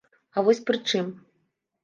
[0.35, 1.13] А вось пры чым.